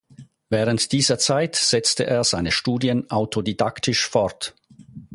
Während 0.49 0.93
dieser 0.93 1.19
Zeit 1.19 1.55
setzte 1.55 2.07
er 2.07 2.23
seine 2.23 2.51
Studien 2.51 3.11
autodidaktisch 3.11 4.09
fort. 4.09 4.55